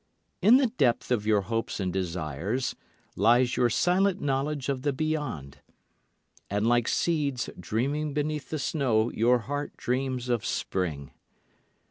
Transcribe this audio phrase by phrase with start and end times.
[0.41, 2.75] In the depth of your hopes and desires
[3.15, 5.59] lies your silent knowledge of the beyond;
[6.49, 11.11] And like seeds dreaming beneath the snow your heart dreams of spring.